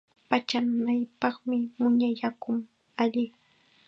Pacha 0.29 0.57
nanaypaqqa 0.65 1.53
muña 1.79 2.09
yakum 2.19 2.57
alli. 3.01 3.25